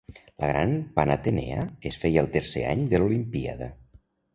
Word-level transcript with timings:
La 0.43 0.47
Gran 0.51 0.73
Panatenea 0.95 1.67
es 1.91 2.03
feia 2.05 2.25
al 2.25 2.33
tercer 2.39 2.67
any 2.75 2.87
de 2.95 3.05
l'olimpíada. 3.05 3.75